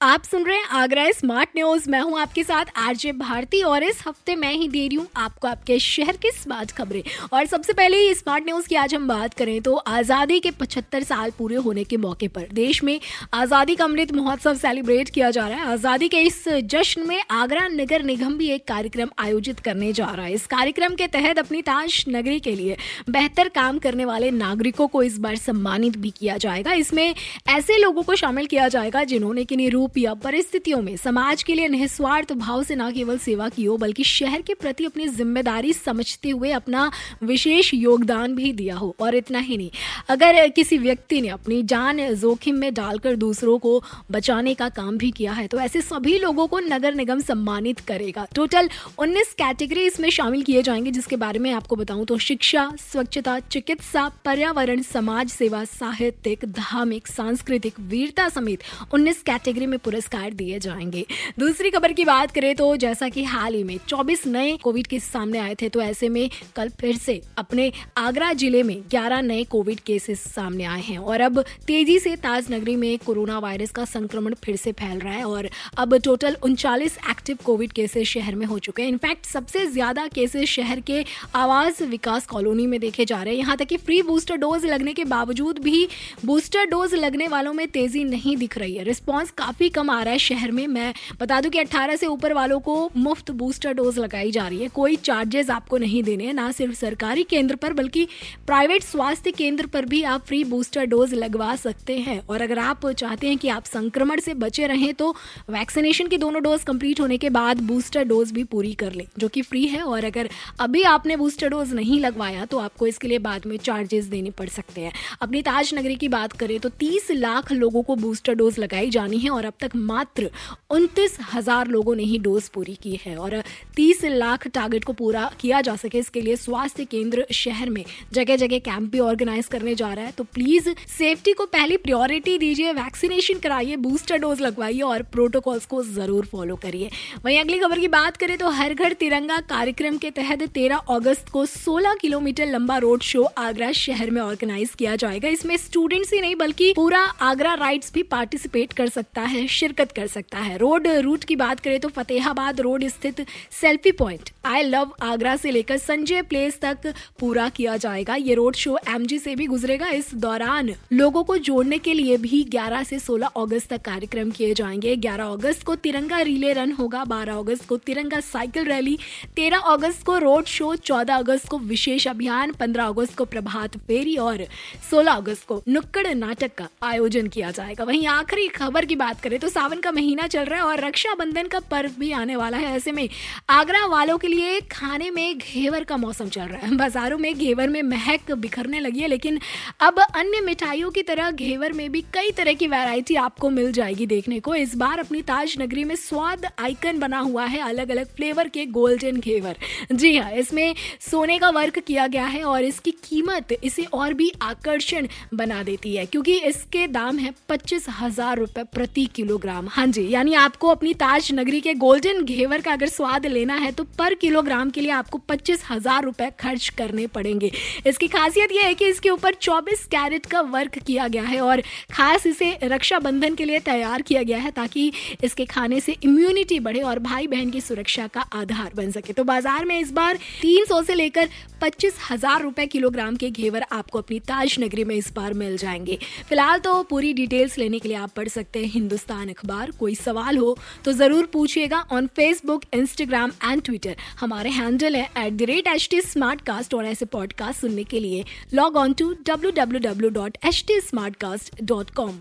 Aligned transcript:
आप 0.00 0.22
सुन 0.24 0.44
रहे 0.44 0.56
हैं 0.56 0.64
आगरा 0.72 1.04
स्मार्ट 1.12 1.48
न्यूज़। 1.56 1.88
मैं 1.90 2.00
हूँ 2.00 2.18
आपके 2.20 2.42
साथ 2.44 2.66
आरजे 2.78 3.10
भारती 3.12 3.60
और 3.62 3.82
इस 3.84 4.00
हफ़्ते 4.06 4.36
मैं 4.36 4.52
ही 4.52 4.68
दे 4.68 4.86
रही 4.86 4.96
हूँ 4.96 5.06
आपको 5.16 5.48
आपके 5.48 5.78
शहर 5.78 6.16
की 6.16 6.30
स्मार्ट 6.32 6.70
खबरें। 6.72 7.02
और 7.32 7.46
सबसे 7.46 7.72
पहले 7.72 8.14
स्मार्ट 8.14 8.44
न्यूज़ 8.44 8.68
की 8.68 8.74
आज 8.74 8.94
हम 8.94 9.06
बात 9.08 9.34
करें 9.34 9.60
तो 9.62 9.74
आज़ादी 9.76 10.38
के 10.40 10.50
75 10.52 11.04
साल 11.04 11.30
पूरे 11.38 11.56
होने 11.56 11.84
के 11.84 11.96
मौके 11.96 12.28
पर 12.28 12.46
देश 12.52 12.82
में 12.84 12.98
आज़ादी 13.32 13.74
का 13.76 13.84
अमृत 13.84 14.12
महोत्सव 14.12 14.54
सेलिब्रेट 14.54 15.10
किया 15.10 15.30
जा 15.30 15.46
रहा 15.48 15.58
है। 15.58 15.66
आज़ादी 15.66 16.08
के 16.08 16.20
इस 16.20 16.42
जश्न 16.48 17.06
में 17.08 17.20
आगरा 17.32 17.66
नगर 17.68 18.02
निगम 18.02 18.38
भी 18.38 18.48
एक 18.50 18.66
कार्यक्रम 18.68 19.10
आयोजित 19.18 19.60
करने 19.60 19.92
जा 19.92 20.06
रहा 20.06 20.26
है। 20.26 20.32
इस 20.34 20.46
कार्यक्रम 20.46 20.94
के 20.94 21.06
तहत 21.08 21.38
अपनी 21.38 21.62
ताज 21.62 22.04
नगरी 22.08 22.40
के 22.40 22.54
लिए 22.54 22.76
बेहतर 23.10 23.48
काम 23.50 23.78
करने 23.80 24.04
वाले 24.04 24.30
नागरिकों 24.30 24.88
को 24.88 25.02
इस 25.02 25.18
बार 25.18 25.36
सम्मानित 25.38 25.98
भी 25.98 26.10
किया 26.12 26.38
जाएगा। 26.38 26.72
इसमें 26.78 27.14
ऐसे 27.50 27.78
लोगों 27.78 28.02
को 28.02 28.16
शामिल 28.16 28.46
किया 28.46 28.68
जाएगा 28.70 29.04
जिन्होंने 29.06 29.44
किन्हीं 29.44 29.70
रूप 29.70 29.88
रूप 29.90 29.98
या 29.98 30.12
परिस्थितियों 30.14 30.80
में 30.82 30.96
समाज 30.96 31.42
के 31.42 31.54
लिए 31.54 31.68
निस्वार्थ 31.68 32.32
भाव 32.32 32.62
से 32.64 32.74
न 32.76 32.90
केवल 32.92 33.18
सेवा 33.18 33.48
की 33.48 33.64
हो 33.64 33.76
बल्कि 33.76 34.04
शहर 34.04 34.42
के 34.42 34.54
प्रति 34.54 34.84
अपनी 34.84 35.06
ज़िम्मेदारी 35.08 35.72
समझते 35.72 36.30
हुए 36.30 36.50
अपना 36.52 36.90
विशेष 37.22 37.72
योगदान 37.74 38.34
भी 38.34 38.52
दिया 38.52 38.76
हो, 38.76 38.94
और 39.00 39.14
इतना 39.14 39.38
ही 39.38 39.56
नहीं। 39.56 39.70
अगर 40.08 40.48
किसी 40.50 40.78
व्यक्ति 40.78 41.20
ने 41.20 41.28
अपनी 41.28 41.62
जान 41.64 41.98
जोखिम 42.14 42.56
में 42.56 42.72
डालकर 42.74 43.16
दूसरों 43.16 43.58
को 43.58 43.82
बचाने 44.10 44.54
का 44.54 44.68
काम 44.70 44.96
भी 44.98 45.10
किया 45.10 45.32
है 45.32 45.46
तो 45.48 45.60
ऐसे 45.60 45.80
सभी 45.82 46.18
लोगों 46.18 46.46
को 46.46 46.58
नगर 46.60 46.94
निगम 46.94 47.20
सम्मानित 47.22 47.80
करेगा। 47.88 48.26
टोटल 48.34 48.68
19 48.98 49.32
कैटेगरी 49.34 49.86
इसमें 49.86 50.08
शामिल 50.10 50.42
किए 50.42 50.62
जाएँगे, 50.62 50.90
जिसके 50.90 51.16
बारे 51.16 51.38
में 51.38 51.50
आपको 51.52 51.76
बताऊँ 51.76 52.04
तो 52.06 52.18
शिक्षा, 52.20 52.70
स्वच्छता, 52.82 53.38
चिकित्सा, 53.42 54.08
पर्यावरण, 54.24 54.82
समाज 54.84 55.30
सेवा, 55.30 55.64
साहित्यिक, 55.66 56.44
धार्मिक, 56.52 57.06
सांस्कृतिक, 57.08 57.80
वीरता 57.90 58.28
समेत 58.30 58.62
19 58.92 59.22
कैटेगरी 59.22 59.66
में 59.66 59.78
पुरस्कार 59.84 60.32
दिए 60.32 60.58
जाएँगे। 60.58 61.04
दूसरी 61.38 61.70
खबर 61.70 61.92
की 61.92 62.04
बात 62.04 62.30
करें 62.30 62.54
तो 62.56 62.74
जैसा 62.76 63.08
कि 63.08 63.24
हाल 63.24 63.54
ही 63.54 63.62
में 63.64 63.76
24 63.88 64.26
नए 64.26 64.56
कोविड 64.56 64.86
केस 64.86 65.04
सामने 65.04 65.38
आए 65.38 65.54
थे 65.54 65.68
तो 65.68 65.80
ऐसे 65.82 66.08
में 66.08 66.28
कल 66.56 66.68
फिर 66.80 66.96
से 66.96 67.20
अपने 67.38 67.70
आगरा 67.96 68.32
ज़िले 68.32 68.62
में 68.62 68.76
11 68.90 69.22
नए 69.22 69.44
कोविड 69.44 69.80
केसेस 69.80 70.20
सामने 70.24 70.64
आए 70.64 70.80
हैं। 70.80 70.98
और 71.00 71.20
अब 71.20 71.40
तेज़ी 71.66 71.98
से 71.98 72.14
ताज 72.18 72.50
नगरी 72.52 72.76
में 72.76 72.98
कोरोना 72.98 73.38
वायरस 73.38 73.70
का 73.70 73.84
संक्रमण 73.86 74.34
फिर 74.44 74.56
से 74.56 74.72
फैल 74.72 74.98
रहा 74.98 75.14
है 75.14 75.24
और 75.24 75.48
अब 75.78 75.96
टोटल 75.96 76.36
उनचालीस 76.42 76.98
एक्टिव 77.10 77.38
कोविड 77.44 77.72
केसेस 77.72 78.08
शहर 78.08 78.34
में 78.34 78.46
हो 78.46 78.58
चुके 78.58 78.82
हैं। 78.82 78.88
इनफैक्ट 78.88 79.26
सबसे 79.26 79.66
ज़्यादा 79.66 80.06
केसेस 80.08 80.48
शहर 80.48 80.80
के 80.80 81.04
आवास 81.34 81.82
विकास 81.84 82.26
कॉलोनी 82.26 82.66
में 82.66 82.78
देखे 82.80 83.04
जा 83.04 83.22
रहे 83.22 83.34
हैं। 83.34 83.40
यहाँ 83.40 83.56
तक 83.56 83.66
कि 83.66 83.76
फ्री 83.78 84.00
बूस्टर 84.02 84.36
डोज 84.36 84.64
लगने 84.66 84.92
के 84.92 85.04
बावजूद 85.06 85.58
भी 85.58 85.86
बूस्टर 86.24 86.64
डोज 86.66 86.94
लगने 86.94 87.28
वालों 87.28 87.52
में 87.52 87.66
तेज़ी 87.68 88.04
नहीं 88.04 88.36
दिख 88.36 88.58
रही 88.58 88.74
है। 88.74 88.84
रिस्पॉन्स 88.84 89.30
काफ़ी 89.38 89.68
कम 89.70 89.90
आ 89.90 90.02
रहा 90.02 90.12
है 90.12 90.18
शहर 90.20 90.50
में। 90.50 90.66
मैं 90.68 90.92
बता 91.20 91.40
दूँ 91.40 91.50
कि 91.50 91.58
18 91.58 91.96
से 91.96 92.06
ऊपर 92.06 92.32
वालों 92.32 92.58
को 92.60 92.90
मुफ़्त 92.96 93.30
बूस्टर 93.32 93.72
डोज 93.74 93.98
लगाई 93.98 94.30
जा 94.30 94.46
रही 94.48 94.58
है। 94.58 94.68
कोई 94.70 94.96
चार्जेस 94.98 95.50
आपको 95.50 95.78
नहीं 95.78 96.02
देने 96.02 96.24
हैं, 96.24 96.34
ना 96.34 96.50
सिर्फ़ 96.52 96.74
सरकारी 96.74 97.22
केंद्र 97.24 97.56
पर, 97.56 97.72
बल्कि 97.72 98.06
प्राइवेट 98.46 98.82
स्वास्थ्य 98.82 99.30
केंद्र 99.32 99.66
पर 99.66 99.84
भी 99.84 100.02
आप 100.04 100.24
फ्री 100.26 100.42
बूस्टर 100.44 100.84
डोज 100.86 101.14
लगवा 101.14 101.54
सकते 101.56 101.98
हैं। 101.98 102.18
और 102.20 102.42
अगर 102.42 102.58
आप 102.58 102.86
चाहते 102.88 103.28
हैं 103.28 103.38
कि 103.38 103.48
आप 103.48 103.64
संक्रमण 103.64 104.20
से 104.20 104.34
बचे 104.36 104.66
रहें 104.66 104.92
तो 104.94 105.10
वैक्सीनेशन 105.50 106.06
की 106.06 106.16
दोनों 106.18 106.42
डोज 106.42 106.64
कंप्लीट 106.64 107.00
होने 107.00 107.18
के 107.18 107.30
बाद 107.30 107.60
बूस्टर 107.62 108.04
डोज 108.04 108.32
भी 108.32 108.44
पूरी 108.46 108.72
कर 108.74 108.92
लें, 108.92 109.06
जो 109.18 109.28
कि 109.28 109.42
फ्री 109.42 109.64
है। 109.66 109.82
और 109.82 110.04
अगर 110.04 110.28
अभी 110.60 110.82
आपने 110.84 111.16
बूस्टर 111.16 111.48
डोज 111.48 111.72
नहीं 111.74 112.00
लगवाया 112.00 112.44
तो 112.44 112.58
आपको 112.58 112.86
इसके 112.86 113.08
लिए 113.08 113.18
बाद 113.20 113.46
में 113.46 113.56
चार्जेस 113.58 114.04
देने 114.06 114.30
पड़ 114.32 114.48
सकते 114.48 114.80
हैं। 114.80 114.92
अपनी 115.22 115.42
ताज 115.42 115.74
नगरी 115.74 115.96
की 115.96 116.08
बात 116.10 116.32
करें 116.32 116.58
तो 116.60 116.68
तीस 116.70 117.10
लाख 117.12 117.52
लोगों 117.52 117.82
को 117.82 117.96
बूस्टर 117.96 118.34
डोज 118.34 118.58
लगाई 118.58 118.90
जानी 118.90 119.18
है 119.18 119.30
और 119.30 119.44
अब 119.44 119.52
तक 119.60 119.76
मात्र 119.76 120.30
उनतीस 120.70 121.16
हज़ार 121.32 121.68
लोगों 121.68 121.94
ने 121.96 122.02
ही 122.04 122.18
डोज 122.20 122.48
पूरी 122.48 122.74
की 122.82 122.98
है 123.02 123.16
और 123.18 123.42
तीस 123.76 124.04
लाख 124.04 124.46
टारगेट 124.48 124.84
को 124.84 124.92
पूरा 124.94 125.30
किया 125.40 125.60
जा 125.60 125.74
सके 125.76 125.98
इसके 125.98 126.20
लिए 126.20 126.36
स्वास्थ्य 126.38 126.84
केंद्र 126.86 127.26
शहर 127.34 127.70
में 127.70 127.84
जगह 128.12 128.36
जगह 128.36 128.58
कैंप 128.60 128.90
भी 128.92 128.98
ऑर्गेनाइज 129.00 129.46
करने 129.48 129.74
जा 129.74 129.92
रहा 129.92 130.04
है। 130.04 130.12
तो 130.12 130.24
प्लीज़ 130.34 130.68
सेफ्टी 130.88 131.32
को 131.32 131.44
पहली 131.48 131.76
प्रियोरिटी 131.78 132.36
दीजिए 132.38 132.72
वैक्सीनेशन 132.72 133.38
कराइए 133.38 133.76
बूस्टर 133.78 134.18
डोज 134.18 134.40
लगवाइए 134.40 134.80
और 134.82 135.02
प्रोटोकॉल्स 135.12 135.66
को 135.66 135.82
ज़रूर 135.84 136.26
फॉलो 136.26 136.56
करिए। 136.58 136.90
वहीं 137.24 137.38
अगली 137.40 137.58
खबर 137.58 137.78
की 137.78 137.88
बात 137.90 138.16
करें 138.16 138.36
तो 138.38 138.50
हर 138.52 138.74
घर 138.74 138.92
तिरंगा 138.94 139.38
कार्यक्रम 139.50 139.96
के 139.98 140.10
तहत 140.12 140.42
तेरह 140.50 140.76
अगस्त 140.90 141.28
को 141.28 141.44
सोलह 141.48 141.94
किलोमीटर 142.00 142.46
लंबा 142.46 142.76
रोड 142.78 143.02
शो 143.02 143.22
आगरा 143.38 143.70
शहर 143.74 144.10
में 144.10 144.20
ऑर्गेनाइज 144.22 144.74
किया 144.74 144.96
जाएगा। 144.96 145.28
इसमें 145.30 145.56
स्टूडेंट्स 145.58 146.12
ही 146.12 146.20
नहीं, 146.20 146.36
बल्कि 146.36 146.72
पूरा 146.76 147.00
आगरा 147.22 147.54
राइड्स 147.56 147.92
भी 147.94 148.02
पार्टिसिपेट 148.10 148.72
कर 148.72 148.88
सकता 148.90 149.22
है। 149.22 149.46
शिरकत 149.50 149.92
कर 149.92 150.06
सकता 150.06 150.38
है। 150.38 150.56
रोड 150.58 150.86
रूट 150.86 151.24
की 151.24 151.36
बात 151.36 151.60
करें 151.60 151.78
तो 151.80 151.88
फतेहाबाद 151.88 152.60
रोड 152.60 152.86
स्थित 152.88 153.24
selfie 153.50 153.92
point 153.92 154.30
I 154.44 154.62
love 154.62 154.92
Agra 155.02 155.36
से 155.36 155.50
लेकर 155.50 155.76
संजय 155.76 156.22
प्लेस 156.22 156.58
तक 156.60 156.92
पूरा 157.20 157.48
किया 157.48 157.76
जाएगा। 157.76 158.14
ये 158.14 158.34
रोड 158.34 158.56
शो 158.56 158.78
एमजी 158.88 159.18
से 159.18 159.34
भी 159.36 159.46
गुजरेगा। 159.46 159.88
इस 159.90 160.14
दौरान 160.14 160.70
लोगों 160.92 161.24
को 161.24 161.36
जोड़ने 161.38 161.78
के 161.78 161.94
लिए 161.94 162.16
भी 162.16 162.42
11 162.44 162.82
से 162.84 162.98
16 162.98 163.30
अगस्त 163.36 163.68
तक 163.70 163.82
कार्यक्रम 163.82 164.30
किए 164.30 164.54
जाएँगे। 164.54 164.96
11 164.96 165.32
अगस्त 165.32 165.62
को 165.62 165.74
तिरंगा 165.76 166.20
रिले 166.20 166.52
रन 166.52 166.72
होगा। 166.72 167.04
12 167.04 167.38
अगस्त 167.38 167.68
को 167.68 167.76
तिरंगा 167.76 168.20
साइकिल 168.20 168.64
रैली 168.64 168.98
13 169.36 169.60
अगस्त 169.66 170.04
को 170.06 170.18
रोड 170.18 170.44
शो 170.46 170.74
14 170.76 171.16
अगस्त 171.16 171.48
को 171.48 171.58
विशेष 171.58 172.06
अभियान 172.08 172.52
15 172.52 172.86
अगस्त 172.86 173.16
को 173.16 173.24
प्रभात 173.24 173.76
फेरी 173.78 174.16
और 174.16 174.46
16 174.90 175.12
अगस्त 175.12 175.46
को 175.46 175.62
नुक्कड़ 175.68 176.06
नाटक 176.14 176.54
का 176.54 176.68
आयोजन 176.82 177.28
किया 177.28 177.50
जाएगा। 177.50 177.84
वहीं 177.84 178.06
आखिरी 178.06 178.48
खबर 178.48 178.84
की 178.84 178.96
बात 178.96 179.20
करें 179.20 179.38
तो 179.40 179.48
सावन 179.48 179.80
का 179.80 179.90
महीना 179.92 180.26
चल 180.28 180.44
रहा 180.44 180.58
है 180.58 180.64
और 180.64 180.80
रक्षाबंधन 180.80 181.46
का 181.46 181.58
पर्व 181.70 181.92
भी 181.98 182.10
आने 182.12 182.36
वाला 182.36 182.56
है। 182.56 182.74
ऐसे 182.76 182.92
में 182.92 183.08
आगरा 183.50 183.84
वालों 183.88 184.16
के 184.18 184.28
लिए 184.28 184.60
खाने 184.72 185.10
में 185.10 185.38
घेवर 185.38 185.84
का 185.84 185.96
मौसम 185.98 186.28
चल 186.28 186.42
रहा 186.42 186.66
है। 186.66 186.76
बाजारों 186.76 187.18
में 187.18 187.32
घेवर 187.34 187.68
में 187.68 187.82
महक 187.84 188.30
बिखरने 188.32 188.80
लगी 188.80 189.00
है, 189.00 189.08
लेकिन 189.08 189.38
अब 189.80 189.98
अन्य 190.00 190.40
मिठाइयों 190.40 190.90
की 190.90 191.02
तरह 191.02 191.30
घेवर 191.30 191.72
में 191.72 191.90
भी 191.92 192.00
कई 192.14 192.30
तरह 192.32 192.54
की 192.54 192.66
वैरायटी 192.68 193.14
आपको 193.18 193.50
मिल 193.50 193.72
जाएगी 193.72 194.06
देखने 194.06 194.40
को। 194.40 194.54
इस 194.56 194.76
बार 194.76 194.98
अपनी 194.98 195.22
ताज 195.24 195.54
नगरी 195.60 195.84
में 195.84 195.94
स्वाद 195.96 196.46
आइकन 196.58 196.98
बना 196.98 197.18
हुआ 197.20 197.44
है 197.46 197.60
अलग 197.62 197.90
अलग 197.90 198.14
फ्लेवर 198.16 198.48
के 198.48 198.66
गोल्डन 198.68 199.16
घेवर। 199.18 199.56
जी 199.92 200.16
हाँ 200.16 200.30
इसमें 200.32 200.74
सोने 201.00 201.38
का 201.38 201.50
वर्क 201.50 201.78
किया 201.80 202.06
गया 202.08 202.26
है 202.26 202.42
और 202.44 202.64
इसकी 202.64 202.90
कीमत 203.04 203.52
इसे 203.54 203.84
और 203.84 204.14
भी 204.14 204.30
आकर्षण 204.42 205.08
बना 205.34 205.62
देती 205.62 205.94
है, 205.96 206.06
क्योंकि 206.06 206.38
इसके 206.40 206.86
दाम 206.88 207.18
है 207.18 207.34
पच्चीस 207.48 207.86
हज़ार 207.90 208.38
रुपए 208.38 208.62
प्रति 208.72 209.04
किलोग्राम 209.06 209.28
किलोग्राम। 209.30 209.66
हाँ 209.70 209.86
जी, 209.86 210.06
यानी 210.10 210.32
आपको 210.34 210.68
अपनी 210.68 210.92
ताज 210.94 211.28
नगरी 211.32 211.60
के 211.60 211.72
गोल्डन 211.76 212.22
घेवर 212.24 212.60
का 212.60 212.72
अगर 212.72 212.86
स्वाद 212.88 213.26
लेना 213.26 213.54
है 213.54 213.70
तो 213.72 213.84
पर 213.98 214.14
किलोग्राम 214.14 214.70
के 214.70 214.80
लिए 214.80 214.90
आपको 214.92 215.18
पच्चीस 215.28 215.62
हज़ार 215.70 216.04
रुपए 216.04 216.30
खर्च 216.40 216.68
करने 216.78 217.06
पड़ेंगे। 217.08 217.50
इसकी 217.86 218.08
खासियत 218.08 218.52
यह 218.52 218.66
है 218.66 218.74
कि 218.74 218.86
इसके 218.86 219.10
ऊपर 219.10 219.34
24 219.36 219.84
कैरेट 219.86 220.26
का 220.26 220.40
वर्क 220.48 220.78
किया 220.78 221.06
गया 221.08 221.22
है 221.24 221.40
और 221.40 221.60
खास 221.92 222.26
इसे 222.26 222.50
रक्षाबंधन 222.64 223.34
के 223.34 223.44
लिए 223.44 223.58
तैयार 223.60 224.02
किया 224.02 224.22
गया 224.22 224.38
है 224.38 224.50
ताकि 224.50 224.90
इसके 225.24 225.44
खाने 225.46 225.80
से 225.80 225.96
इम्यूनिटी 226.02 226.58
बढ़े 226.60 226.80
और 226.82 226.98
भाई 227.00 227.26
बहन 227.26 227.50
की 227.50 227.60
सुरक्षा 227.60 228.06
का 228.08 228.20
आधार 228.34 228.72
बन 228.76 228.90
सके। 228.90 229.12
तो 229.12 229.24
बाज़ार 229.24 229.64
में 229.64 229.78
इस 229.78 229.92
बार 229.92 230.18
तीन 230.42 230.64
सौ 230.64 230.82
से 230.82 230.94
लेकर 230.94 231.28
पच्चीस 231.62 231.96
हज़ार 232.10 232.42
रुपए 232.42 232.66
किलोग्राम 232.68 233.16
के 233.16 233.30
घेवर 233.30 233.64
आपको 233.72 233.98
अपनी 233.98 234.18
ताज 234.26 234.56
नगरी 234.60 234.84
में 234.84 234.94
इस 234.96 235.12
बार 235.14 235.34
मिल 235.36 235.56
जाएँगे। 235.58 235.98
फ़िलहाल 236.28 236.58
तो 236.60 236.82
पूरी 236.90 237.12
डिटेल्स 237.14 237.58
लेने 237.58 237.78
के 237.78 237.88
लिए 237.88 237.96
आप 237.98 238.10
पढ़ 238.10 238.28
सकते 238.30 238.58
हैं 238.58 238.70
हिंदुस्तान 239.10 239.28
अखबार, 239.28 239.70
कोई 239.70 239.94
सवाल 239.94 240.36
हो 240.38 240.56
तो 240.84 240.92
ज़रूर 240.92 241.26
पूछिएगा 241.32 241.84
on 241.92 242.06
Facebook 242.16 242.62
Instagram 242.74 243.32
and 243.44 243.62
Twitter 243.62 243.96
हमारे 244.20 244.50
हैंडल 244.50 244.96
है 244.96 245.04
at 245.18 245.32
the 245.32 245.50
rate 245.50 245.66
H 245.66 245.88
T 245.90 246.00
smart 246.02 246.40
cast 246.46 246.74
और 246.74 246.86
ऐसे 246.86 247.04
पॉडकास्ट 247.12 247.60
सुनने 247.60 247.84
के 247.84 248.00
लिए 248.00 248.24
log 248.54 248.76
on 248.76 248.92
to 248.92 249.12
W 249.26 249.50
W 249.56 249.80
W 249.90 250.10
dot 250.10 250.38
H 250.44 250.64
T 250.68 250.80
smart 250.80 251.16
cast 251.16 251.62
dot 251.62 251.90
com 251.94 252.18